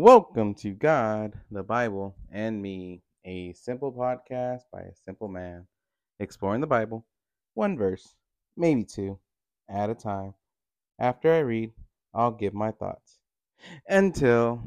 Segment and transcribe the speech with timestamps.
[0.00, 5.66] Welcome to God, the Bible, and Me, a simple podcast by a simple man,
[6.20, 7.04] exploring the Bible,
[7.54, 8.14] one verse,
[8.56, 9.18] maybe two,
[9.68, 10.34] at a time.
[11.00, 11.72] After I read,
[12.14, 13.18] I'll give my thoughts.
[13.88, 14.62] Until,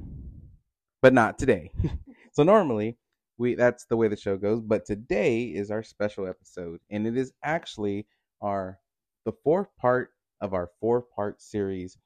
[1.02, 1.72] but not today.
[2.34, 2.98] so normally,
[3.38, 7.16] we that's the way the show goes, but today is our special episode, and it
[7.16, 8.06] is actually
[8.42, 8.80] our
[9.24, 10.10] the fourth part
[10.42, 11.98] of our four part series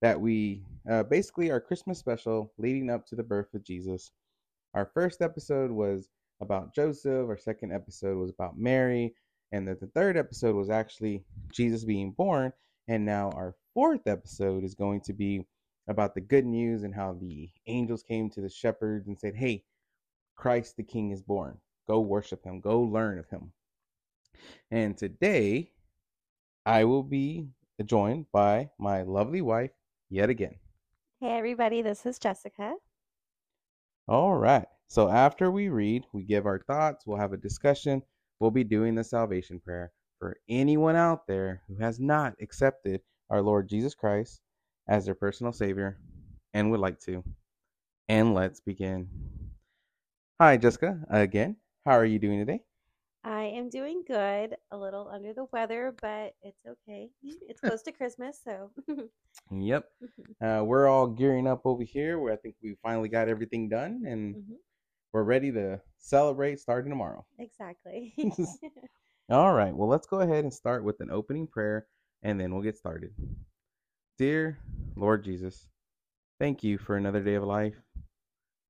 [0.00, 4.12] that we uh, basically our Christmas special leading up to the birth of Jesus.
[4.74, 6.08] Our first episode was
[6.40, 9.14] about Joseph, our second episode was about Mary,
[9.52, 12.52] and that the third episode was actually Jesus being born.
[12.88, 15.46] And now our fourth episode is going to be
[15.88, 19.64] about the good news and how the angels came to the shepherds and said, Hey,
[20.34, 21.58] Christ the King is born.
[21.86, 23.52] Go worship him, go learn of him.
[24.70, 25.72] And today,
[26.64, 27.48] I will be
[27.84, 29.72] joined by my lovely wife
[30.10, 30.56] yet again.
[31.20, 32.74] Hey, everybody, this is Jessica.
[34.08, 34.66] All right.
[34.88, 38.02] So after we read, we give our thoughts, we'll have a discussion,
[38.40, 43.40] we'll be doing the salvation prayer for anyone out there who has not accepted our
[43.40, 44.40] Lord Jesus Christ
[44.88, 46.00] as their personal Savior
[46.52, 47.22] and would like to.
[48.08, 49.08] And let's begin.
[50.40, 50.98] Hi, Jessica.
[51.08, 52.62] Again, how are you doing today?
[53.24, 57.10] I am doing good, a little under the weather, but it's okay.
[57.48, 58.70] It's close to Christmas, so.
[59.52, 59.84] Yep.
[60.40, 64.04] Uh, we're all gearing up over here where I think we finally got everything done
[64.06, 64.56] and Mhm.
[65.12, 67.26] we're ready to celebrate starting tomorrow.
[67.38, 68.14] Exactly.
[69.28, 69.74] All right.
[69.74, 71.86] Well, let's go ahead and start with an opening prayer
[72.22, 73.12] and then we'll get started.
[74.18, 74.58] Dear
[74.96, 75.68] Lord Jesus,
[76.38, 77.74] thank you for another day of life.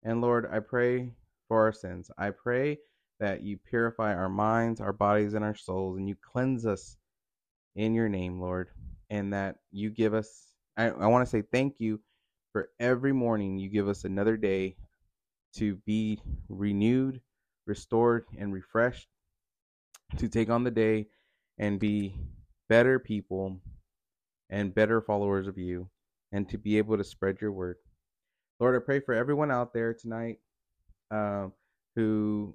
[0.02, 1.12] And Lord, I pray
[1.46, 2.10] for our sins.
[2.16, 2.78] I pray
[3.20, 6.96] that you purify our minds, our bodies, and our souls, and you cleanse us
[7.76, 8.68] in your name, Lord,
[9.10, 10.52] and that you give us.
[10.76, 12.00] I, I want to say thank you
[12.52, 14.76] for every morning you give us another day
[15.56, 17.20] to be renewed,
[17.66, 19.08] restored, and refreshed
[20.16, 21.06] to take on the day
[21.58, 22.16] and be
[22.68, 23.60] better people
[24.48, 25.88] and better followers of you
[26.32, 27.76] and to be able to spread your word.
[28.58, 30.38] Lord, I pray for everyone out there tonight
[31.10, 31.52] um,
[31.96, 32.54] who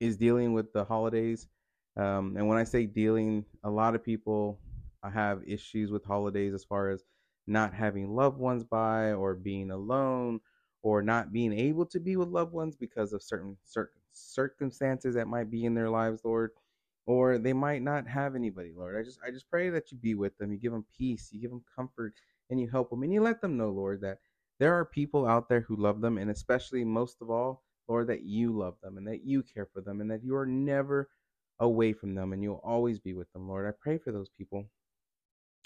[0.00, 1.48] is dealing with the holidays.
[1.96, 4.58] Um, and when I say dealing, a lot of people
[5.02, 7.02] have issues with holidays as far as
[7.46, 10.40] not having loved ones by or being alone
[10.82, 15.26] or not being able to be with loved ones because of certain cir- circumstances that
[15.26, 16.50] might be in their lives, Lord.
[17.06, 18.96] Or they might not have anybody, Lord.
[18.96, 20.52] I just I just pray that you be with them.
[20.52, 22.12] You give them peace, you give them comfort,
[22.50, 23.02] and you help them.
[23.02, 24.18] And you let them know, Lord, that
[24.58, 28.22] there are people out there who love them, and especially most of all, Lord, that
[28.24, 31.08] you love them and that you care for them and that you are never
[31.60, 33.66] away from them and you'll always be with them, Lord.
[33.66, 34.64] I pray for those people.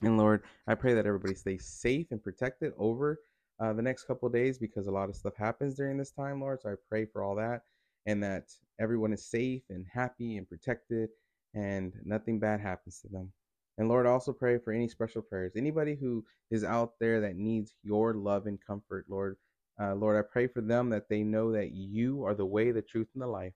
[0.03, 3.21] And Lord, I pray that everybody stays safe and protected over
[3.61, 6.61] uh, the next couple days because a lot of stuff happens during this time, Lord.
[6.61, 7.63] So I pray for all that
[8.07, 8.51] and that
[8.81, 11.11] everyone is safe and happy and protected
[11.55, 13.33] and nothing bad happens to them.
[13.79, 15.53] And Lord, also pray for any special prayers.
[15.57, 19.37] Anybody who is out there that needs your love and comfort, Lord,
[19.81, 22.83] uh, Lord, I pray for them that they know that you are the way, the
[22.83, 23.55] truth, and the life.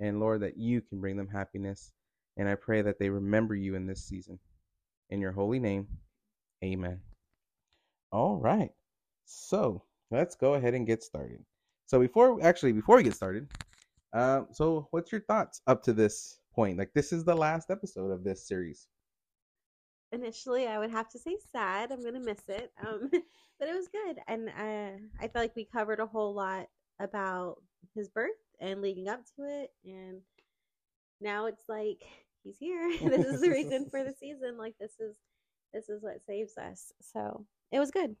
[0.00, 1.92] And Lord, that you can bring them happiness.
[2.36, 4.38] And I pray that they remember you in this season.
[5.10, 5.86] In your holy name,
[6.64, 7.00] amen.
[8.10, 8.70] All right.
[9.24, 11.44] So let's go ahead and get started.
[11.86, 13.48] So before, actually, before we get started,
[14.14, 16.78] uh, so what's your thoughts up to this point?
[16.78, 18.88] Like, this is the last episode of this series.
[20.12, 21.90] Initially, I would have to say sad.
[21.90, 22.70] I'm going to miss it.
[22.86, 23.08] Um,
[23.58, 24.18] but it was good.
[24.28, 26.68] And uh, I feel like we covered a whole lot
[27.00, 27.62] about
[27.94, 28.30] his birth
[28.60, 29.70] and leading up to it.
[29.84, 30.20] And
[31.20, 32.02] now it's like
[32.42, 32.92] he's here.
[33.02, 34.58] this is the reason for the season.
[34.58, 35.16] Like this is
[35.72, 36.92] this is what saves us.
[37.00, 38.14] So it was good.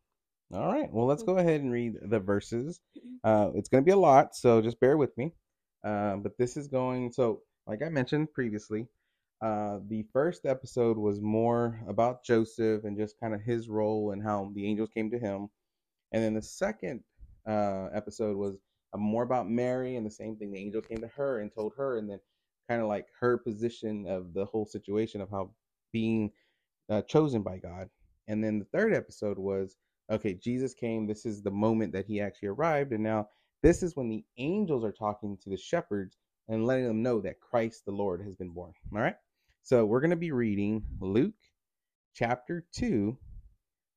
[0.54, 0.92] All right.
[0.92, 2.80] Well, let's go ahead and read the verses.
[3.24, 5.32] Uh, it's going to be a lot, so just bear with me.
[5.82, 8.86] Uh, but this is going so, like I mentioned previously,
[9.42, 14.22] uh, the first episode was more about Joseph and just kind of his role and
[14.22, 15.48] how the angels came to him,
[16.12, 17.02] and then the second
[17.46, 18.56] uh, episode was
[18.94, 20.52] uh, more about Mary and the same thing.
[20.52, 22.20] The angel came to her and told her, and then
[22.68, 25.50] kind of like her position of the whole situation of how
[25.92, 26.30] being
[26.88, 27.88] uh, chosen by God.
[28.28, 29.76] And then the third episode was
[30.10, 31.06] okay, Jesus came.
[31.06, 32.92] This is the moment that he actually arrived.
[32.92, 33.28] And now
[33.62, 36.16] this is when the angels are talking to the shepherds
[36.48, 38.72] and letting them know that Christ the Lord has been born.
[38.94, 39.16] All right.
[39.64, 41.34] So we're going to be reading Luke
[42.16, 43.16] chapter 2,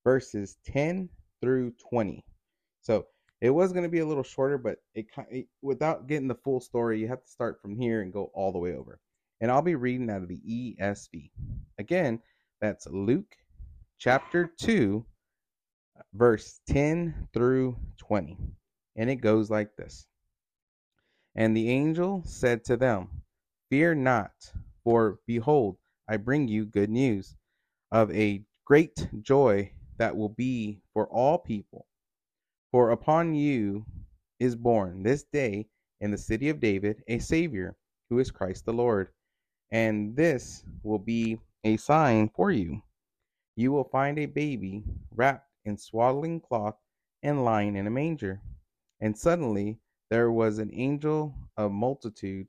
[0.03, 1.09] verses 10
[1.41, 2.23] through 20.
[2.81, 3.07] So
[3.41, 6.59] it was going to be a little shorter, but it, it without getting the full
[6.59, 8.99] story, you have to start from here and go all the way over.
[9.41, 11.31] And I'll be reading out of the ESV.
[11.79, 12.21] Again,
[12.61, 13.35] that's Luke
[13.97, 15.03] chapter 2,
[16.13, 18.37] verse 10 through 20.
[18.97, 20.05] And it goes like this
[21.35, 23.23] And the angel said to them,
[23.71, 24.31] Fear not,
[24.85, 25.77] for behold,
[26.07, 27.35] I bring you good news
[27.91, 31.87] of a great joy that will be for all people.
[32.71, 33.85] For upon you
[34.39, 35.67] is born this day
[36.01, 37.75] in the city of David a Savior,
[38.09, 39.09] who is Christ the Lord.
[39.71, 42.81] And this will be a sign for you.
[43.55, 44.83] You will find a baby
[45.15, 46.75] wrapped in swaddling cloth
[47.23, 48.41] and lying in a manger.
[49.01, 49.79] And suddenly
[50.11, 52.47] there was an angel of multitude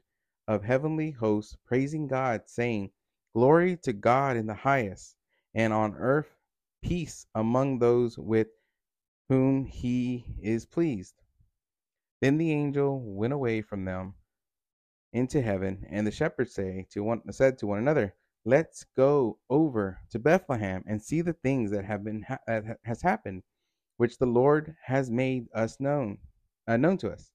[0.48, 2.90] of heavenly hosts praising God, saying,
[3.34, 5.16] Glory to God in the highest,
[5.54, 6.36] and on earth
[6.82, 8.48] peace among those with
[9.28, 11.14] whom he is pleased.
[12.20, 14.14] Then the angel went away from them
[15.12, 18.14] into heaven, and the shepherds say to one, said to one another,
[18.44, 23.42] Let's go over to Bethlehem and see the things that have been that has happened,
[23.96, 26.18] which the Lord has made us known,
[26.68, 27.32] uh, known to us.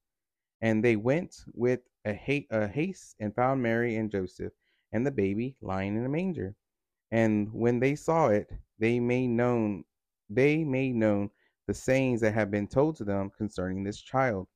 [0.62, 4.53] And they went with a, ha- a haste and found Mary and Joseph
[4.92, 6.56] and the baby lying in a manger.
[7.12, 8.50] And when they saw it,
[8.80, 9.83] they made known
[10.30, 11.30] they made known
[11.68, 14.48] the sayings that had been told to them concerning this child.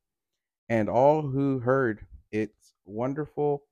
[0.68, 2.54] And all who heard it
[2.84, 3.62] wonderful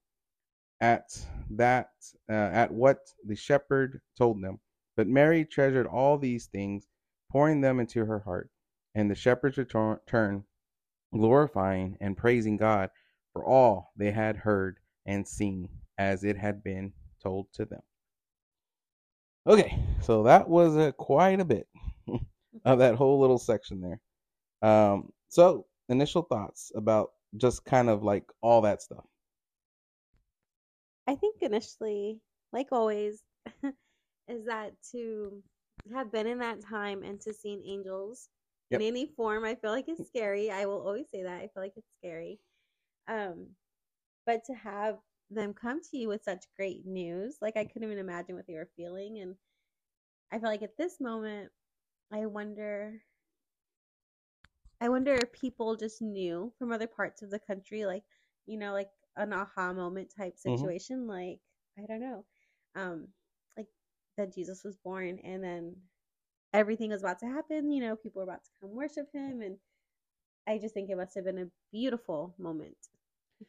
[0.81, 1.91] at that
[2.29, 4.61] uh, at what the shepherd told them.
[4.97, 6.87] But Mary treasured all these things,
[7.31, 8.51] pouring them into her heart.
[8.95, 10.45] And the shepherds returned,
[11.13, 12.91] glorifying and praising God
[13.35, 16.93] for all they had heard and seen as it had been
[17.23, 17.83] told to them.
[19.47, 21.69] Okay, so that was uh, quite a bit
[22.65, 24.01] of that whole little section there.
[24.63, 29.05] Um, so, initial thoughts about just kind of like all that stuff.
[31.07, 32.21] I think initially,
[32.53, 33.23] like always,
[34.29, 35.43] is that to
[35.93, 38.29] have been in that time and to seeing angels
[38.71, 38.81] yep.
[38.81, 40.51] in any form, I feel like it's scary.
[40.51, 41.43] I will always say that.
[41.43, 42.39] I feel like it's scary.
[43.09, 43.49] Um,
[44.27, 44.99] but to have
[45.31, 48.55] them come to you with such great news, like I couldn't even imagine what they
[48.55, 49.19] were feeling.
[49.19, 49.35] And
[50.33, 51.51] I feel like at this moment,
[52.13, 53.01] I wonder
[54.81, 58.03] I wonder if people just knew from other parts of the country, like,
[58.47, 60.57] you know, like an aha moment type mm-hmm.
[60.57, 61.11] situation, mm-hmm.
[61.11, 61.41] like,
[61.79, 62.25] I don't know,
[62.77, 63.09] um,
[63.57, 63.69] like
[64.19, 65.77] that Jesus was born and then
[66.53, 69.41] everything was about to happen, you know, people were about to come worship him.
[69.41, 69.57] And
[70.47, 72.77] I just think it must have been a beautiful moment.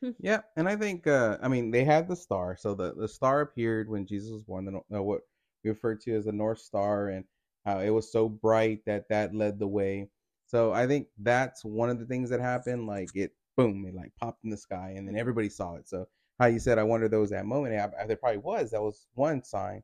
[0.19, 0.41] yeah.
[0.57, 2.57] And I think, uh, I mean, they had the star.
[2.57, 5.21] So the, the star appeared when Jesus was born, the, uh, what
[5.63, 7.25] we refer to as the North Star, and
[7.65, 10.09] how it was so bright that that led the way
[10.47, 12.87] so I think that's one of the things that happened.
[12.87, 15.89] Like it, boom, it like popped in the sky, and then everybody saw it.
[15.89, 16.07] So
[16.39, 17.75] how you said, I wonder there was that moment.
[17.75, 18.71] I, there probably was.
[18.71, 19.83] That was one sign,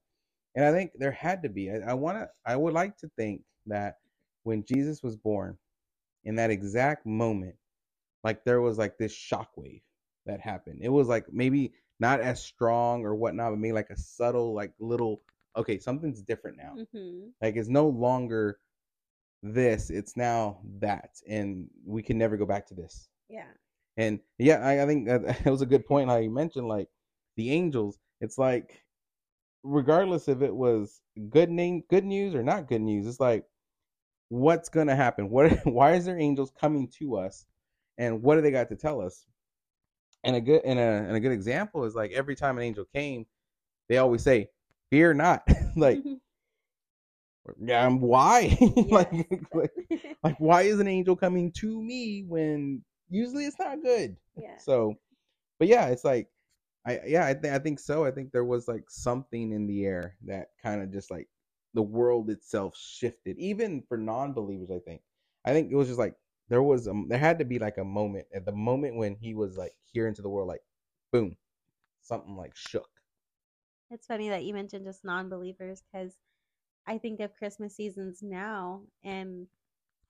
[0.55, 1.71] and I think there had to be.
[1.71, 2.29] I, I want to.
[2.45, 3.97] I would like to think that
[4.43, 5.57] when Jesus was born,
[6.23, 7.55] in that exact moment,
[8.23, 9.81] like there was like this shockwave
[10.25, 10.79] that happened.
[10.81, 14.73] It was like maybe not as strong or whatnot, but maybe like a subtle, like
[14.79, 15.21] little.
[15.57, 16.75] Okay, something's different now.
[16.77, 17.27] Mm-hmm.
[17.41, 18.57] Like it's no longer
[19.43, 23.09] this, it's now that, and we can never go back to this.
[23.29, 23.47] Yeah.
[23.97, 26.87] And yeah, I, I think that, was a good point how you mentioned like
[27.35, 27.97] the angels.
[28.21, 28.83] It's like
[29.63, 33.45] regardless if it was good name, good news or not good news, it's like
[34.29, 35.29] what's gonna happen?
[35.29, 35.51] What?
[35.65, 37.45] Why is there angels coming to us,
[37.97, 39.25] and what do they got to tell us?
[40.23, 42.85] And a good and a and a good example is like every time an angel
[42.93, 43.25] came,
[43.89, 44.49] they always say,
[44.91, 45.99] "Fear not." like
[47.59, 48.57] yeah, um, why?
[48.89, 49.11] like,
[49.53, 49.71] like,
[50.23, 54.15] like, why is an angel coming to me when usually it's not good?
[54.35, 54.57] Yeah.
[54.59, 54.95] So,
[55.59, 56.27] but yeah, it's like,
[56.85, 58.05] I yeah, I think I think so.
[58.05, 61.27] I think there was like something in the air that kind of just like
[61.73, 64.71] the world itself shifted, even for non-believers.
[64.71, 65.01] I think,
[65.45, 66.15] I think it was just like
[66.51, 69.33] there was a there had to be like a moment at the moment when he
[69.33, 70.59] was like here into the world, like
[71.09, 71.37] boom,
[72.01, 72.89] something like shook.
[73.89, 76.11] It's funny that you mentioned just non-believers because
[76.85, 79.47] I think of Christmas seasons now and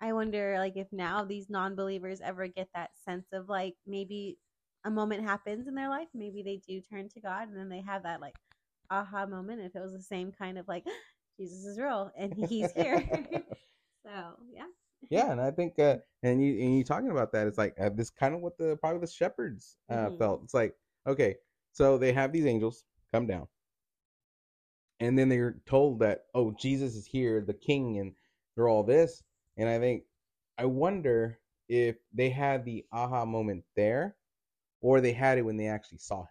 [0.01, 4.39] I wonder like if now these non-believers ever get that sense of like maybe
[4.83, 7.81] a moment happens in their life, maybe they do turn to God and then they
[7.81, 8.35] have that like
[8.89, 10.85] aha moment if it was the same kind of like
[11.39, 12.97] Jesus is real and he's here.
[14.03, 14.65] so, yeah.
[15.09, 17.89] Yeah, and I think uh and you and you talking about that it's like uh,
[17.89, 20.17] this kind of what the probably the shepherds uh mm-hmm.
[20.17, 20.41] felt.
[20.43, 20.75] It's like
[21.07, 21.35] okay,
[21.71, 23.47] so they have these angels come down
[25.01, 28.13] and then they're told that oh jesus is here the king and
[28.55, 29.21] they're all this
[29.57, 30.03] and i think
[30.57, 34.15] i wonder if they had the aha moment there
[34.79, 36.27] or they had it when they actually saw him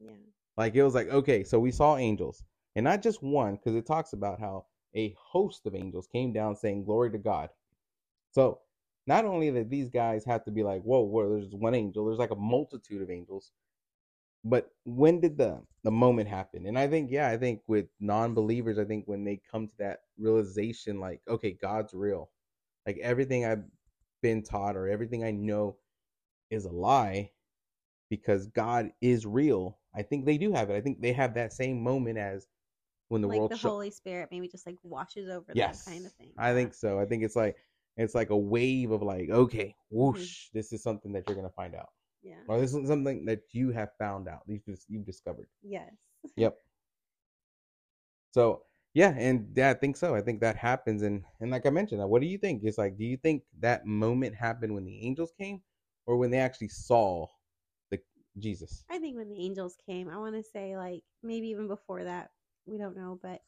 [0.00, 0.10] yeah
[0.56, 2.42] like it was like okay so we saw angels
[2.74, 6.56] and not just one because it talks about how a host of angels came down
[6.56, 7.50] saying, Glory to God.
[8.34, 8.58] So
[9.06, 12.18] not only that these guys have to be like, whoa, whoa, there's one angel, there's
[12.18, 13.52] like a multitude of angels.
[14.44, 16.66] But when did the the moment happen?
[16.66, 20.00] And I think, yeah, I think with non-believers, I think when they come to that
[20.18, 22.30] realization, like, okay, God's real.
[22.86, 23.64] Like everything I've
[24.20, 25.76] been taught or everything I know
[26.50, 27.30] is a lie
[28.10, 29.78] because God is real.
[29.94, 30.76] I think they do have it.
[30.76, 32.46] I think they have that same moment as
[33.08, 36.06] when the like world the Holy Spirit maybe just like washes over yes them kind
[36.06, 36.32] of thing.
[36.38, 37.56] i think so i think it's like
[37.96, 39.74] it's like a wave of like okay
[40.06, 40.26] Mm-hmm.
[40.26, 41.90] whoosh this is something that you're gonna find out
[42.22, 42.40] Yeah.
[42.48, 45.92] or this is something that you have found out you've just you've discovered Yes.
[46.36, 46.56] yep
[48.32, 48.62] so
[48.94, 52.02] yeah and yeah i think so i think that happens and and like i mentioned
[52.08, 55.32] what do you think it's like do you think that moment happened when the angels
[55.38, 55.60] came
[56.06, 57.26] or when they actually saw
[57.90, 57.98] the
[58.38, 62.04] jesus I think when the angels came, I want to say like maybe even before
[62.04, 62.30] that,
[62.66, 63.40] we don't know, but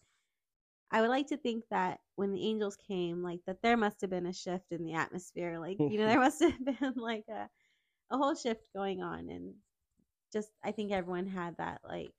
[0.91, 4.11] I would like to think that when the angels came, like that there must have
[4.11, 5.59] been a shift in the atmosphere.
[5.59, 7.49] Like, you know, there must have been like a
[8.11, 9.55] a whole shift going on and
[10.33, 12.13] just I think everyone had that like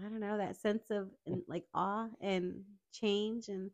[0.00, 1.10] I don't know, that sense of
[1.46, 3.70] like awe and change and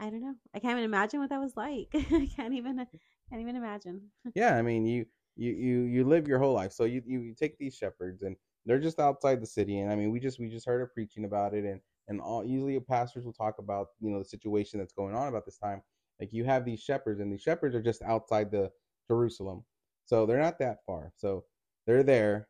[0.00, 0.34] I don't know.
[0.52, 1.88] I can't even imagine what that was like.
[1.94, 2.86] I can't even uh,
[3.28, 4.10] can't even imagine.
[4.34, 7.34] yeah i mean you you you you live your whole life so you you, you
[7.34, 10.48] take these shepherds and they're just outside the city and i mean we just we
[10.48, 14.10] just heard her preaching about it and and all usually pastors will talk about you
[14.10, 15.82] know the situation that's going on about this time.
[16.20, 18.70] Like you have these shepherds and these shepherds are just outside the
[19.08, 19.64] jerusalem.
[20.06, 21.12] So they're not that far.
[21.16, 21.44] So
[21.86, 22.48] they're there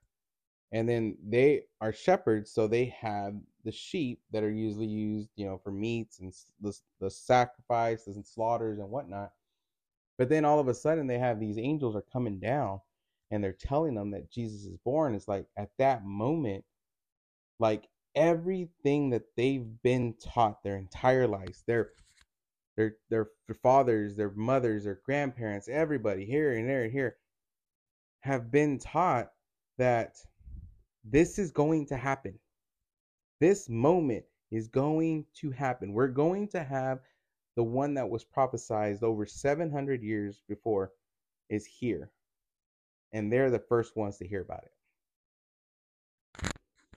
[0.72, 3.34] and then they are shepherds so they have
[3.64, 8.26] the sheep that are usually used you know for meats and the, the sacrifices and
[8.26, 9.30] slaughters and whatnot.
[10.18, 12.80] But then all of a sudden they have these angels are coming down
[13.30, 15.14] and they're telling them that Jesus is born.
[15.14, 16.64] It's like at that moment,
[17.58, 21.90] like everything that they've been taught their entire lives, their
[22.76, 23.28] their their
[23.62, 27.16] fathers, their mothers, their grandparents, everybody here and there and here
[28.20, 29.30] have been taught
[29.78, 30.16] that
[31.04, 32.38] this is going to happen.
[33.40, 35.92] This moment is going to happen.
[35.92, 37.00] We're going to have
[37.56, 40.92] the one that was prophesied over 700 years before
[41.50, 42.10] is here.
[43.12, 44.72] And they're the first ones to hear about it.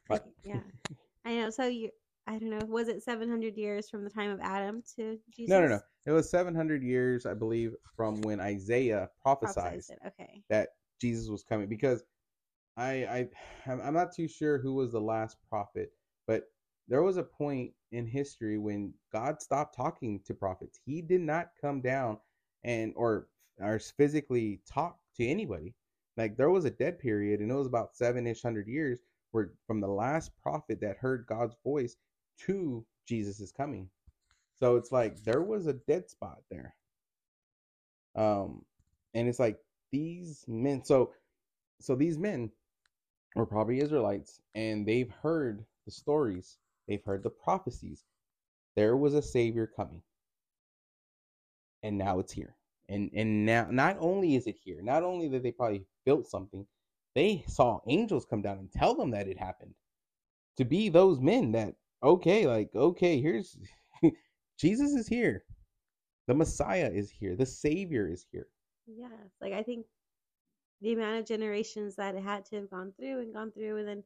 [0.08, 0.62] But yeah.
[1.28, 1.50] I know.
[1.50, 1.90] So you
[2.26, 5.54] I don't know, was it 700 years from the time of Adam to Jesus?
[5.54, 5.80] no, no, no.
[6.06, 10.44] It was 700 years, I believe, from when Isaiah prophesied Okay.
[10.50, 10.70] that
[11.00, 11.68] Jesus was coming.
[11.68, 12.04] Because
[12.78, 13.28] I,
[13.68, 15.92] I, I'm not too sure who was the last prophet,
[16.28, 16.44] but
[16.88, 20.80] there was a point in history when God stopped talking to prophets.
[20.86, 22.20] He did not come down
[22.64, 23.28] and or
[23.60, 25.74] or physically talk to anybody.
[26.16, 29.02] Like there was a dead period, and it was about seven ish hundred years
[29.38, 31.96] where from the last prophet that heard God's voice
[32.48, 33.88] to Jesus is coming.
[34.56, 36.74] So it's like there was a dead spot there.
[38.16, 38.66] Um,
[39.14, 39.60] and it's like
[39.92, 40.84] these men.
[40.84, 41.14] So,
[41.80, 42.50] so these men
[43.36, 46.58] were probably Israelites, and they've heard the stories.
[46.88, 48.06] They've heard the prophecies.
[48.76, 50.02] There was a savior coming,
[51.84, 52.56] and now it's here.
[52.90, 56.66] And and now, not only is it here, not only that they probably built something,
[57.18, 59.74] they saw angels come down and tell them that it happened.
[60.58, 63.58] To be those men that okay, like okay, here's
[64.60, 65.44] Jesus is here,
[66.28, 68.46] the Messiah is here, the Savior is here.
[68.86, 69.08] Yeah.
[69.42, 69.88] Like I think
[70.82, 73.88] the amount of generations that it had to have gone through and gone through and
[73.88, 74.04] then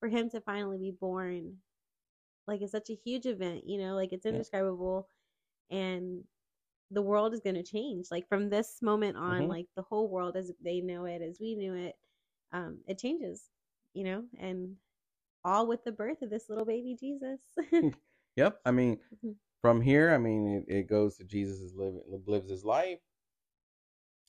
[0.00, 1.58] for him to finally be born
[2.46, 4.32] like it's such a huge event, you know, like it's Yeah.
[4.32, 5.06] indescribable
[5.70, 6.24] and
[6.90, 9.48] the world is going to change like from this moment on Mhm.
[9.48, 11.94] like the whole world as they know it as we knew it
[12.54, 13.50] um it changes
[13.94, 14.76] you know and
[15.44, 17.40] all with the birth of this little baby jesus
[18.36, 18.60] Yep.
[18.64, 19.36] I mean, Mhm.
[19.62, 23.00] from here, I mean, it, it goes to Jesus is living lives his life.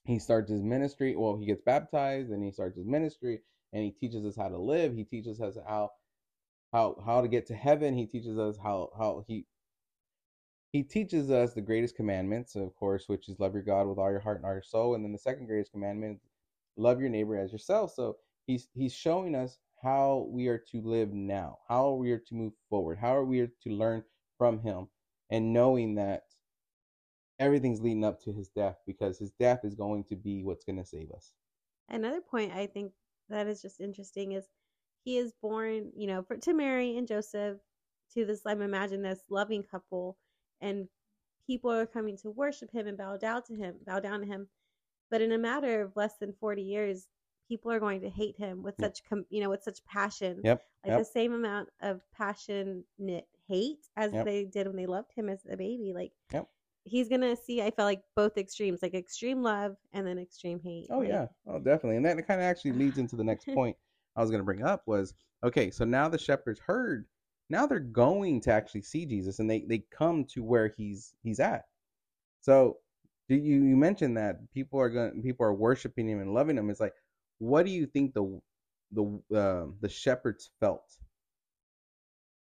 [0.06, 1.16] He starts his ministry.
[1.16, 3.42] Well, he gets baptized, and he starts his ministry,
[3.74, 4.94] and he teaches us how to live.
[4.96, 5.92] He teaches us how
[6.74, 7.96] how how to get to heaven.
[7.96, 9.46] He teaches us how how he
[10.72, 14.12] he teaches us the greatest commandments, of course, which is love your God with all
[14.12, 16.20] your heart and all your soul, and then the second greatest commandment,
[16.78, 17.94] love your neighbor as yourself.
[17.94, 18.18] So
[18.48, 22.54] he's he's showing us how we are to live now, how we are to move
[22.70, 24.04] forward, how are we to learn
[24.38, 24.88] from him,
[25.30, 26.24] and knowing that
[27.40, 30.78] everything's leading up to his death because his death is going to be what's going
[30.78, 31.34] to save us.
[31.90, 32.92] another point i think
[33.30, 34.46] that is just interesting is
[35.04, 37.58] he is born you know for, to mary and joseph
[38.14, 40.18] to this i'm imagine this loving couple
[40.62, 40.88] and
[41.46, 44.48] people are coming to worship him and bow down to him bow down to him
[45.12, 47.08] but in a matter of less than 40 years
[47.48, 50.62] people are going to hate him with such com- you know with such passion Yep.
[50.84, 51.00] like yep.
[51.00, 54.26] the same amount of passionate hate as Yep.
[54.26, 55.94] they did when they loved him as a baby.
[55.94, 56.50] Like Yep.
[56.84, 60.88] he's gonna see, I felt like both extremes, like extreme love and then extreme hate.
[60.90, 63.78] Oh like- yeah, oh definitely, and that kind of actually leads into the next point
[64.16, 65.70] I was going to bring up was okay.
[65.70, 67.06] So now the shepherds heard.
[67.50, 71.40] Now they're going to actually see Jesus, and they they come to where he's he's
[71.40, 71.66] at.
[72.42, 72.78] So
[73.28, 76.70] you you mentioned that people are going people are worshiping him and loving him.
[76.70, 76.94] It's like,
[77.40, 78.40] what do you think the
[78.92, 80.98] the uh, the shepherds felt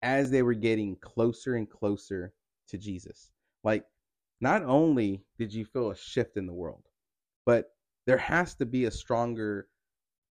[0.03, 2.33] as they were getting closer and closer
[2.69, 3.31] to Jesus?
[3.65, 3.85] Like,
[4.41, 6.85] not only did you feel a shift in the world,
[7.45, 7.73] but
[8.07, 9.69] there has to be a stronger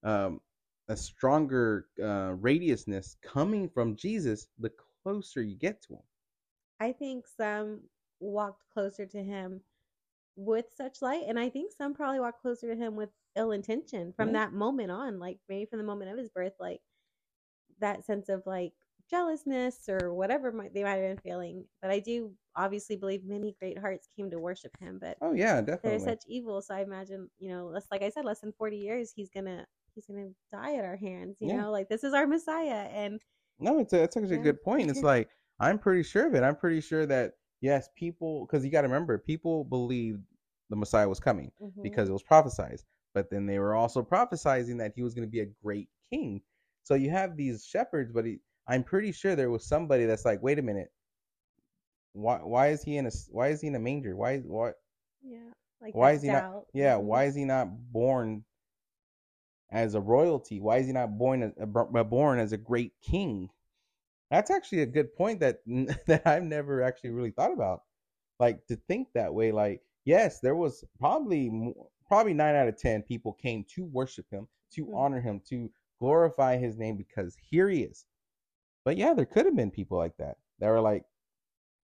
[0.04, 0.40] um,
[0.88, 6.02] a stronger uh, radiousness coming from Jesus the closer you get to him.
[6.80, 7.80] I think some
[8.20, 9.60] walked closer to him
[10.38, 14.14] with such light, and I think some probably walked closer to him with ill intention
[14.14, 14.34] from Mhm.
[14.34, 16.82] that moment on, like maybe from the moment of his birth, like
[17.80, 18.72] that sense of like
[19.10, 21.66] jealousness or whatever might they might have been feeling.
[21.80, 25.60] But I do obviously believe many great hearts came to worship him, but Oh yeah,
[25.60, 25.80] definitely.
[25.82, 28.78] there's such evil, so I imagine you know, less like I said, less than forty
[28.78, 31.38] years, he's gonna he's gonna die at our hands.
[31.40, 31.58] You Yeah.
[31.58, 33.20] know, like this is our Messiah, and
[33.58, 34.90] No, it's a, it's actually a good point.
[34.90, 35.30] It's like
[35.60, 36.42] I'm pretty sure of it.
[36.42, 40.24] I'm pretty sure that yes, people because you got to remember, people believed
[40.70, 41.82] the Messiah was coming Mhm.
[41.82, 42.84] because it was prophesized,
[43.14, 46.42] but then they were also prophesying that he was going to be a great king.
[46.84, 50.42] So you have these shepherds, but he, I'm pretty sure there was somebody that's like,
[50.42, 50.90] wait a minute,
[52.12, 54.16] why why is he in a why is he in a manger?
[54.16, 54.72] Why why
[55.22, 56.66] yeah, like why is he not doubt.
[56.72, 57.02] yeah Mhm.
[57.04, 58.44] why is he not born
[59.70, 63.48] as a royalty why is he not born as, bor- born as a great king
[64.30, 65.60] that's actually a good point that
[66.06, 67.82] that i've never actually really thought about
[68.40, 71.50] like to think that way like yes there was probably
[72.06, 74.96] probably nine out of ten people came to worship him to Mhm.
[74.96, 78.06] honor him to glorify his name because here he is
[78.84, 81.04] but yeah there could have been people like that that were like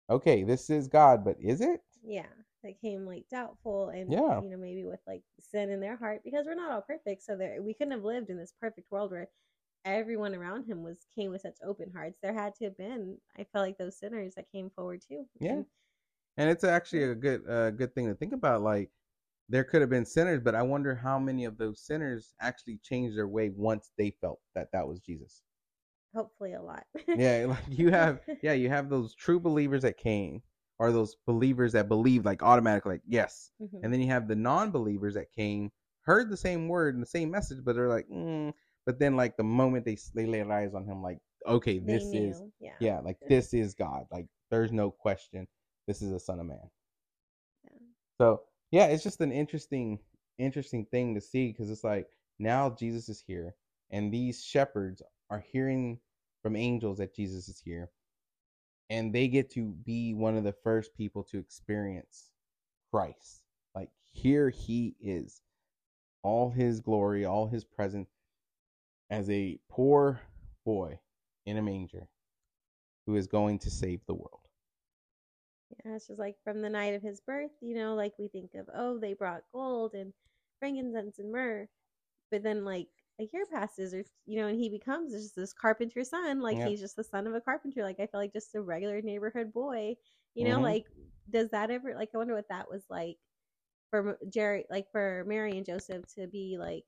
[0.09, 2.27] okay this is god but is it yeah
[2.63, 4.41] that came like doubtful and Yeah.
[4.41, 7.37] you know maybe with like sin in their heart because we're not all perfect so
[7.37, 9.29] there we couldn't have lived in this perfect world where
[9.85, 13.43] everyone around him was came with such open hearts there had to have been i
[13.43, 15.53] felt like those sinners that came forward too Yeah.
[15.55, 15.67] And
[16.37, 18.63] And it's actually a good uh, good thing to think about.
[18.63, 18.91] Like
[19.49, 23.17] there could have been sinners, but I wonder how many of those sinners actually changed
[23.17, 25.43] their way once they felt that that was Jesus.
[26.15, 30.43] hopefully a lot Yeah, like you have yeah, you have those true believers that came,
[30.79, 33.81] or those believers that believe like automatically like yes, Mhm.
[33.83, 35.71] and then you have the non-believers that came,
[36.03, 38.53] heard the same word and the same message, but they're like, mm.
[38.87, 42.05] but then like the moment they they lay eyes on him, like okay, They this
[42.15, 44.07] is yeah yeah, like this is God.
[44.11, 45.47] Like there's no question.
[45.87, 46.71] This is a son of man.
[47.65, 47.71] Yeah.
[48.21, 49.99] So yeah, it's just an interesting,
[50.39, 53.55] interesting thing to see because it's like now Jesus is here,
[53.91, 55.99] and these shepherds are hearing
[56.43, 57.91] from angels that Jesus is here,
[58.91, 62.31] and they get to be one of the first people to experience
[62.91, 63.43] Christ.
[63.75, 65.41] Like here he is,
[66.23, 68.11] all his glory, all his presence,
[69.11, 70.21] as a poor
[70.65, 70.99] boy
[71.47, 72.09] in a manger,
[73.07, 74.42] who is going to save the world.
[75.85, 78.55] Yeah, it's just like from the night of his birth, you know, like we think
[78.55, 80.13] of, oh, they brought gold and
[80.59, 81.69] frankincense and myrrh.
[82.31, 82.89] But then, like,
[83.21, 86.41] a year passes, or, you know, and he becomes just this carpenter's son.
[86.41, 86.63] Like, Yep.
[86.63, 87.83] he's just the son of a carpenter.
[87.85, 89.97] Like, I feel like just a regular neighborhood boy.
[90.35, 90.63] You know, Mhm.
[90.63, 90.87] like,
[91.31, 93.19] does that ever, like, I wonder what that was like
[93.91, 96.85] for Jerry, like, for Mary and Joseph to be, like,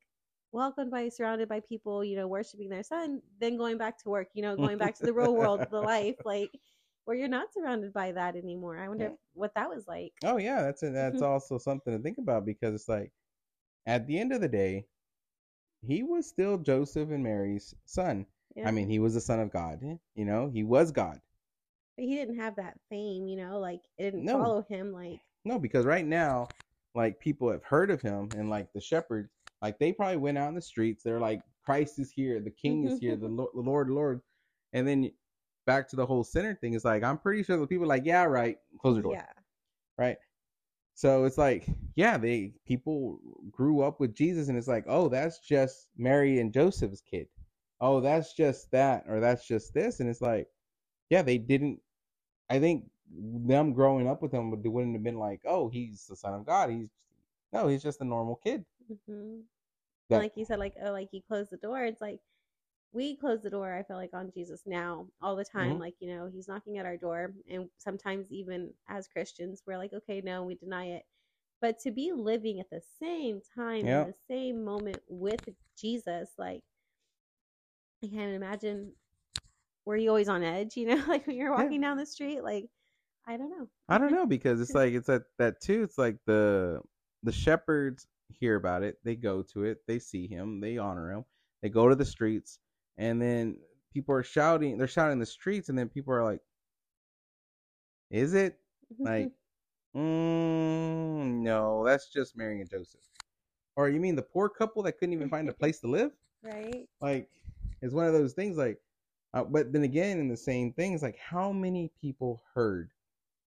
[0.53, 4.29] welcomed by, surrounded by people, you know, worshiping their son, then going back to work,
[4.35, 6.53] you know, going back to the real world, the life, like,
[7.05, 8.79] where you're not surrounded by that anymore.
[8.79, 9.17] I wonder Yeah.
[9.35, 10.13] what that was like.
[10.25, 11.27] Oh yeah, that's a, that's Mhm.
[11.27, 13.13] also something to think about because it's like
[13.87, 14.87] at the end of the day,
[15.87, 18.27] he was still Joseph and Mary's son.
[18.57, 18.69] Yeah.
[18.69, 19.81] I mean, he was the son of God.
[20.15, 21.21] You know, he was God.
[21.97, 24.43] but he didn't have that fame, you know, like it didn't No.
[24.43, 24.93] follow him.
[24.93, 26.49] Like, No, because right now,
[26.95, 29.31] like people have heard of him, and like the shepherds,
[29.63, 31.03] like they probably went out in the streets.
[31.05, 34.23] They're like, Christ is here, the King is here, the, Lo- the Lord, Lord,
[34.73, 35.13] and then
[35.67, 36.75] back to the whole center thing.
[36.75, 39.13] It's like I'm pretty sure the people are like, yeah, right, close the door.
[39.15, 39.27] yeah,
[39.99, 40.17] right?
[40.95, 43.19] So it's like, yeah, they people
[43.51, 47.27] grew up with Jesus, and it's like, oh, that's just Mary and Joseph's kid.
[47.81, 50.47] Oh, that's just that, or that's just this, and it's like,
[51.11, 51.81] yeah, they didn't.
[52.49, 56.17] I think them growing up with him would wouldn't have been like, oh, he's the
[56.17, 56.71] son of God.
[56.71, 56.91] He's
[57.53, 58.65] no, he's just a normal kid.
[59.09, 59.41] hmm
[60.11, 61.85] That- like you said, like oh, like you close the door.
[61.85, 62.21] It's like
[62.95, 63.75] we close the door.
[63.75, 65.75] I feel like on Jesus now all the time.
[65.75, 65.81] Mhm.
[65.81, 69.93] Like you know, he's knocking at our door, and sometimes even as Christians, we're like,
[69.93, 71.05] okay, no, we deny it.
[71.61, 74.07] But to be living at the same time Yep.
[74.07, 76.63] in the same moment with Jesus, like
[78.03, 78.93] I can't imagine
[79.85, 80.77] were you always on edge?
[80.77, 82.67] You know, like when you're walking down the street, like
[83.27, 83.69] I don't know.
[83.89, 85.83] I don't know because it's like it's that that too.
[85.83, 86.81] It's like the
[87.23, 91.25] the shepherds hear about it, they go to it, they see him, they honor him,
[91.63, 92.59] they go to the streets,
[92.99, 93.59] and then
[93.93, 94.79] people are shouting.
[94.79, 96.41] They're shouting in the streets, and then people are like,
[98.11, 98.59] "Is it
[98.99, 99.31] like?"
[99.97, 103.01] Mm, no, that's just Mary and Joseph.
[103.77, 106.11] Or you mean the poor couple that couldn't even find a place to live?
[106.45, 106.89] right?
[107.01, 107.29] Like,
[107.83, 108.57] it's one of those things.
[108.57, 108.81] Like,
[109.33, 112.91] uh, but then again, in the same things, like how many people heard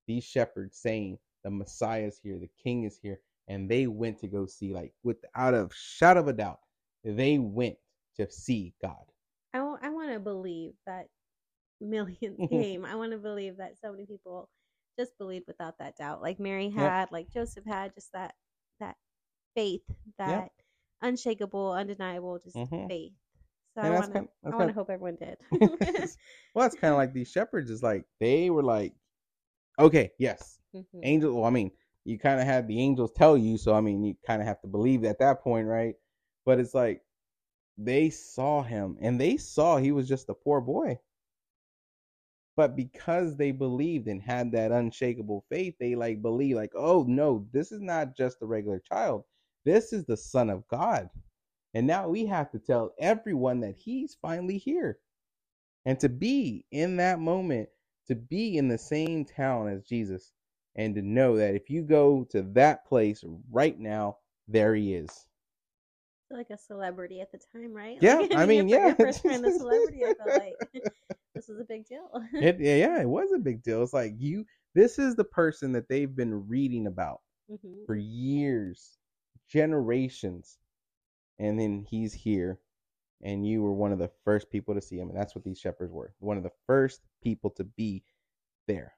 [0.07, 4.27] these shepherds saying the Messiah is here, the King is here, and they went to
[4.29, 6.61] go see, like, without a shadow of a doubt,
[7.05, 7.77] they went
[8.17, 9.05] to see God.
[9.57, 11.07] I want to believe that
[11.81, 12.85] millions came.
[12.85, 14.49] I want to believe that so many people
[14.99, 18.35] just believed without that doubt, like Mary had, like Joseph had, just that
[18.81, 18.97] that
[19.55, 19.83] faith,
[20.19, 20.51] that
[21.03, 22.88] unshakable, undeniable, just Mhm.
[22.88, 23.12] faith.
[23.77, 25.38] So And I want to I want to hope everyone did.
[26.55, 27.71] well, that's kind of like these shepherds.
[27.71, 28.95] Is like they were like,
[29.79, 31.01] okay, yes, Mhm.
[31.03, 31.35] angel.
[31.37, 31.71] Well, I mean,
[32.05, 34.61] you kind of had the angels tell you, so I mean, you kind of have
[34.62, 35.95] to believe at that point, right?
[36.45, 37.03] But it's like
[37.79, 40.99] they saw him, and they saw he was just a poor boy.
[42.57, 47.47] But because they believed and had that unshakable faith, they like believe, like, oh no,
[47.53, 49.25] this is not just a regular child.
[49.65, 51.11] This is the Son of God.
[51.75, 54.99] And now we have to tell everyone that he's finally here.
[55.85, 57.69] And to be in that moment,
[58.09, 60.33] to be in the same town as Jesus,
[60.77, 64.17] and to know that if you go to that place right now,
[64.49, 65.27] there he is.
[66.31, 67.99] Like a celebrity at the time, right?
[68.03, 68.95] Yeah, Like, I mean, yeah.
[68.95, 70.05] First a celebrity.
[70.05, 70.55] I felt like
[71.35, 72.09] this was a big deal.
[72.35, 73.83] It, yeah, it was a big deal.
[73.83, 77.87] It's like you, this is the person that they've been reading about Mhm.
[77.87, 78.99] for years,
[79.49, 80.59] generations,
[81.39, 82.59] and then he's here,
[83.23, 85.59] and you were one of the first people to see him, and that's what these
[85.61, 86.12] shepherds were.
[86.19, 88.03] One of the first people to be
[88.67, 88.95] there,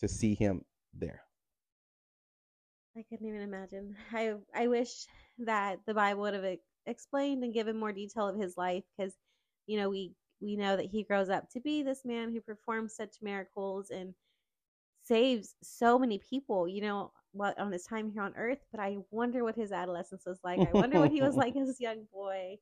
[0.00, 1.22] to see him there.
[2.96, 3.94] I couldn't even imagine.
[4.12, 5.06] I I wish
[5.38, 9.14] that the Bible would have explained and given more detail of his life because,
[9.66, 12.94] you know, we we know that he grows up to be this man who performs
[12.94, 14.14] such miracles and
[15.04, 16.66] saves so many people.
[16.66, 18.64] You know, what on his time here on Earth.
[18.70, 20.60] But I wonder what his adolescence was like.
[20.60, 22.56] I wonder what he was like as a young boy.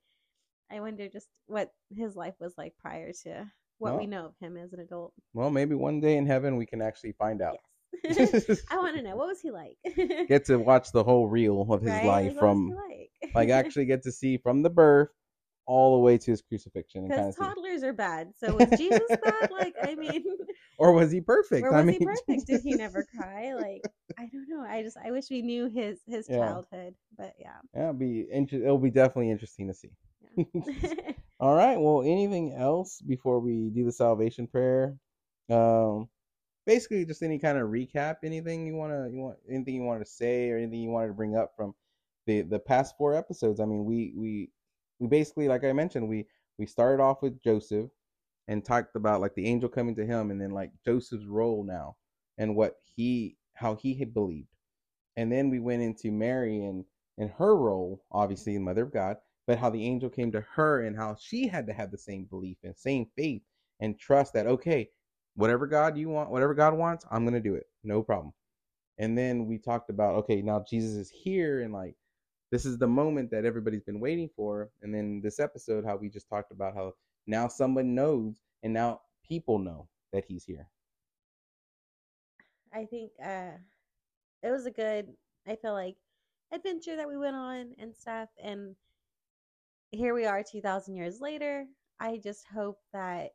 [0.71, 3.47] I wonder just what his life was like prior to
[3.79, 5.13] what we know of him as an adult.
[5.35, 7.55] Well, maybe one day in heaven we can actually find out.
[7.55, 7.74] Yes.
[8.71, 9.77] I want to know what was he like.
[10.29, 12.05] get to watch the whole reel of his Right?
[12.05, 13.35] life Like, what was from like?
[13.35, 15.09] like actually get to see from the birth
[15.67, 17.41] all the way to his crucifixion Because of see.
[17.43, 18.33] toddlers are bad.
[18.39, 19.51] So was Jesus bad?
[19.51, 20.25] Like, I mean,
[20.79, 21.65] Or was he perfect?
[21.65, 22.47] or was I mean, he perfect?
[22.47, 23.55] Did he never cry?
[23.55, 23.83] Like,
[24.19, 24.61] I don't know.
[24.61, 26.39] I just, I wish we knew his his Yeah.
[26.39, 26.95] childhood.
[27.17, 27.57] But yeah.
[27.75, 29.91] Yeah, it'll be inter- it'll be definitely interesting to see.
[30.37, 31.13] yeah.
[31.41, 31.79] All right.
[31.81, 34.97] Well, anything else before we do the salvation prayer?
[35.51, 36.09] Um,
[36.67, 38.17] basically, just any kind of recap.
[38.23, 41.15] Anything you wanna you want anything you wanted to say or anything you wanted to
[41.15, 41.75] bring up from
[42.27, 43.61] the the past four episodes.
[43.61, 44.51] I mean, we we
[44.99, 46.27] we basically, like I mentioned, we
[46.59, 47.91] we started off with Joseph
[48.49, 51.97] and talked about like the angel coming to him, and then like Joseph's role now
[52.39, 54.49] and what he how he had believed,
[55.17, 56.85] and then we went into Mary and
[57.19, 60.83] and her role, obviously the mother of God, but how the angel came to her
[60.83, 63.43] and how she had to have the same belief and same faith
[63.81, 64.91] and trust that okay,
[65.35, 68.33] whatever God you want, whatever God wants, I'm gonna do it, no problem.
[68.99, 71.97] And then we talked about okay, now Jesus is here and like
[72.51, 74.71] this is the moment that everybody's been waiting for.
[74.83, 76.93] And then this episode, how we just talked about how
[77.27, 80.69] now someone knows and now people know that he's here.
[82.73, 83.59] I think uh,
[84.43, 85.09] it was a good.
[85.47, 85.97] I feel like
[86.53, 88.29] adventure that we went on and stuff.
[88.43, 88.77] And
[89.91, 91.67] here we are, two thousand years later.
[92.01, 93.31] I just hope that,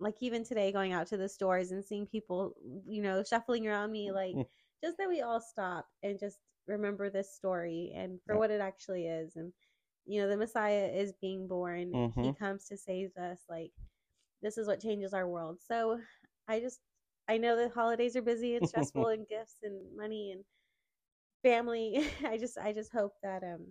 [0.00, 2.54] like, even today, going out to the stores and seeing people,
[2.86, 4.38] you know, shuffling around me, like,
[4.82, 8.38] just that we all stop and just remember this story and for Yeah.
[8.38, 9.36] what it actually is.
[9.36, 9.52] And,
[10.06, 11.98] you know, the Messiah is being born.
[12.20, 12.34] He Mhm.
[12.34, 13.40] comes to save us.
[13.48, 13.72] Like,
[14.42, 15.58] this is what changes our world.
[15.66, 16.00] So
[16.48, 16.80] I just,
[17.28, 20.44] I know the holidays are busy and stressful and gifts and money and
[21.42, 22.06] family.
[22.26, 23.66] I just, I just hope that, um,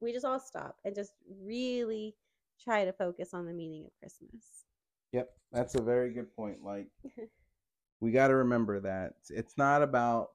[0.00, 2.16] we just all stop and just really
[2.62, 4.64] try to focus on the meaning of Christmas.
[5.12, 6.62] Yep, that's a very good point.
[6.64, 6.86] Like
[8.00, 10.30] we got to remember that it's not about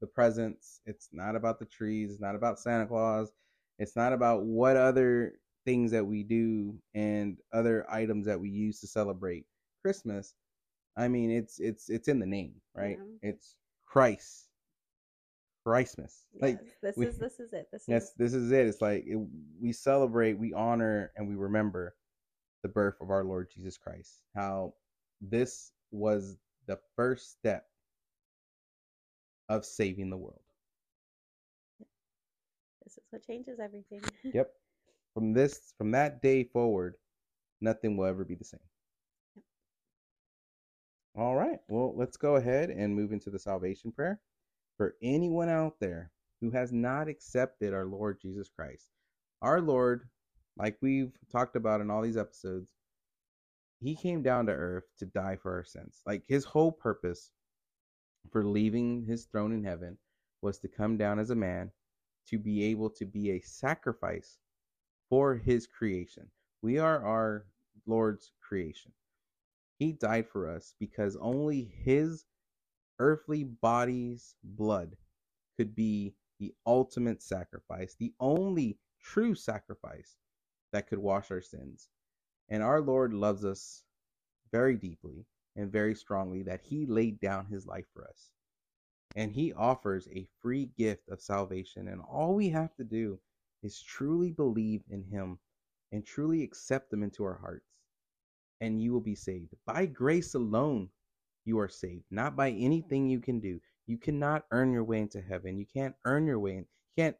[0.00, 3.32] the presents, it's not about the trees, it's not about Santa Claus,
[3.78, 5.34] it's not about what other
[5.64, 9.46] things that we do and other items that we use to celebrate
[9.82, 10.34] Christmas.
[10.96, 12.98] I mean, it's it's it's in the name, right?
[13.22, 13.30] Yeah.
[13.30, 13.56] It's
[13.86, 14.48] Christ.
[15.64, 16.26] Christmas.
[16.40, 17.68] Like this we- is this is it.
[17.72, 18.66] This Yes, is this is it.
[18.66, 19.18] It's like it,
[19.60, 21.94] we celebrate, we honor, and we remember
[22.64, 24.22] the birth of our Lord Jesus Christ.
[24.34, 24.72] How
[25.20, 27.66] this was the first step
[29.50, 30.40] of saving the world.
[32.82, 34.00] This is what changes everything.
[34.34, 34.50] Yep.
[35.12, 36.94] From this from that day forward,
[37.60, 38.58] nothing will ever be the same.
[41.16, 41.60] All right.
[41.68, 44.20] Well, let's go ahead and move into the salvation prayer.
[44.76, 48.88] For anyone out there who has not accepted our Lord Jesus Christ,
[49.40, 50.08] our Lord,
[50.56, 52.68] like we've talked about in all these episodes,
[53.80, 56.00] he came down to earth to die for our sins.
[56.06, 57.32] Like his whole purpose
[58.30, 59.98] for leaving his throne in heaven
[60.42, 61.70] was to come down as a man
[62.28, 64.38] to be able to be a sacrifice
[65.10, 66.30] for his creation.
[66.62, 67.46] We are our
[67.86, 68.92] Lord's creation.
[69.78, 72.24] He died for us because only his
[72.98, 74.96] earthly body's blood
[75.56, 80.16] could be the ultimate sacrifice, the only true sacrifice
[80.74, 81.88] that could wash our sins.
[82.48, 83.84] And our Lord loves us
[84.50, 88.32] very deeply and very strongly that he laid down his life for us.
[89.14, 91.86] And he offers a free gift of salvation.
[91.86, 93.20] And all we have to do
[93.62, 95.38] is truly believe in him
[95.92, 97.70] and truly accept him into our hearts.
[98.60, 99.54] And you will be saved.
[99.64, 100.88] By grace alone,
[101.44, 103.60] you are saved, not by anything you can do.
[103.86, 105.56] You cannot earn your way into heaven.
[105.56, 106.66] You can't earn your way in.
[106.96, 107.16] You can't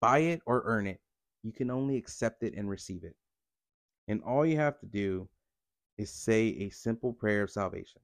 [0.00, 1.00] buy it or earn it.
[1.48, 3.16] You can only accept it and receive it.
[4.06, 5.30] And all you have to do
[5.96, 8.02] is say a simple prayer of salvation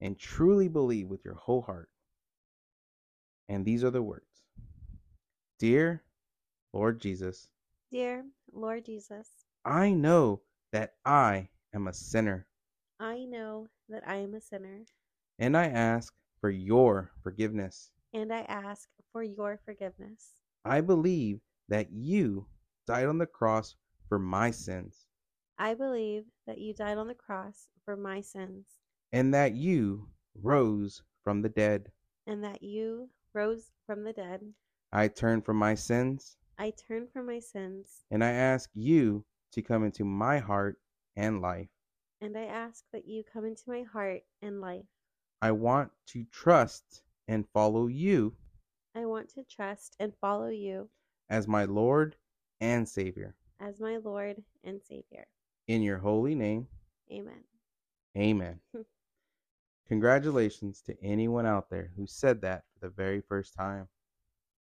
[0.00, 1.90] and truly believe with your whole heart.
[3.50, 4.44] And these are the words
[5.58, 6.04] Dear
[6.72, 7.48] Lord Jesus,
[7.92, 9.28] Dear Lord Jesus,
[9.66, 10.40] I know
[10.72, 12.46] that I am a sinner,
[12.98, 14.86] I know that I am a sinner,
[15.38, 17.90] and I ask for your forgiveness.
[18.14, 20.30] and I ask for your forgiveness.
[20.64, 22.46] I believe that you
[22.86, 23.74] died on the cross
[24.08, 25.06] for my sins,
[25.58, 28.66] I believe that you died on the cross for my sins,
[29.12, 30.08] and that you
[30.42, 31.90] rose from the dead.
[32.26, 34.40] and that you rose from the dead.
[34.92, 39.62] I turn from my sins, I turn from my sins, and I ask you to
[39.62, 40.78] come into my heart
[41.16, 41.68] and life.
[42.20, 44.86] and I ask that you come into my heart and life.
[45.42, 48.34] I want to trust and follow you
[48.94, 50.88] I want to trust and follow you
[51.28, 52.16] as my Lord
[52.60, 53.34] and Savior.
[53.60, 55.26] as my Lord and Savior.
[55.66, 56.68] In your holy name,
[57.10, 57.42] Amen.
[58.16, 58.60] amen.
[59.88, 63.88] Congratulations to anyone out there who said that for the very first time.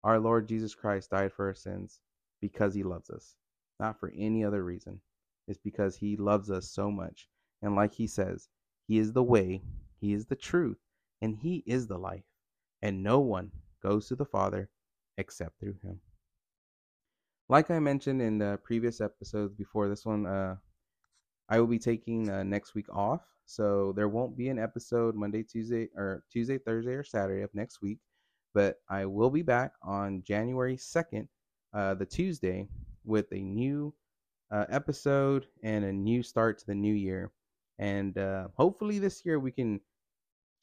[0.03, 1.99] Our Lord Jesus Christ died for our sins
[2.41, 3.35] because he loves us,
[3.79, 4.99] not for any other reason.
[5.47, 7.29] It's because he loves us so much.
[7.61, 8.49] And like he says,
[8.87, 9.61] he is the way,
[9.99, 10.79] he is the truth,
[11.21, 12.25] and he is the life.
[12.81, 14.69] And no one goes to the Father
[15.17, 16.01] except through him.
[17.49, 20.55] Like I mentioned in the previous episodes before this one, uh,
[21.49, 25.43] I will be taking uh, next week off, so there won't be an episode Monday,
[25.43, 27.99] Tuesday, or Tuesday, Thursday, or Saturday of next week.
[28.53, 31.27] But I will be back on January second,
[31.73, 32.69] uh, the Tuesday,
[33.03, 33.93] with a new
[34.49, 37.31] uh, episode and a new start to the new year.
[37.77, 39.81] And uh, hopefully this year we can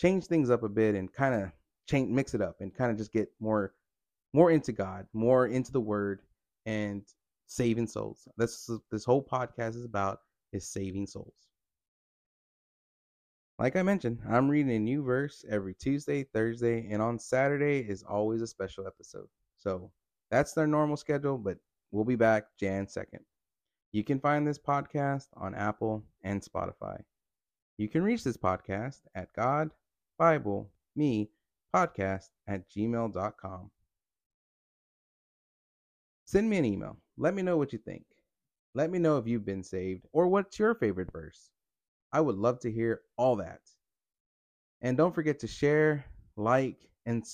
[0.01, 1.51] change things up a bit and kind of
[1.87, 3.75] change, mix it up, and kind of just get more,
[4.33, 6.21] more into God, more into the Word,
[6.67, 7.03] and
[7.47, 8.29] saving souls.
[8.37, 10.21] That's this whole podcast is about
[10.53, 11.35] is saving souls.
[13.59, 18.03] Like I mentioned, I'm reading a new verse every Tuesday, Thursday, and on Saturday is
[18.03, 19.29] always a special episode.
[19.59, 19.91] So
[20.31, 21.59] that's their normal schedule, but
[21.91, 23.21] we'll be back Jan 2nd.
[23.93, 27.03] You can find this podcast on Apple and Spotify.
[27.77, 29.71] You can reach this podcast at God,
[30.17, 31.31] Bible, me,
[31.75, 33.71] podcast at gmail.com.
[36.31, 36.97] Send me an email.
[37.19, 38.05] Let me know what you think.
[38.77, 41.51] Let me know if you've been saved or what's your favorite verse.
[42.13, 43.59] I would love to hear all that.
[44.81, 46.05] And don't forget to share,
[46.37, 47.25] like, and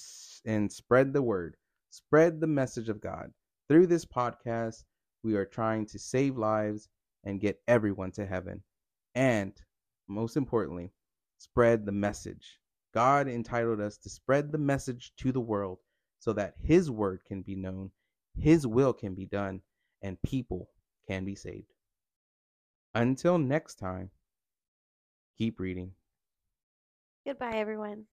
[0.46, 1.58] and spread the word.
[1.90, 3.32] Spread the message of God.
[3.68, 4.84] Through this podcast,
[5.22, 6.88] we are trying to save lives
[7.22, 8.62] and get everyone to heaven.
[9.14, 9.52] And
[10.08, 10.90] most importantly,
[11.36, 12.60] spread the message.
[12.94, 15.80] God entitled us to spread the message to the world
[16.18, 17.90] so that his word can be known,
[18.38, 19.62] his will can be done,
[20.02, 20.70] and people
[21.08, 21.72] can be saved.
[22.94, 24.10] Until next time,
[25.36, 25.92] keep reading.
[27.26, 28.06] Goodbye, everyone.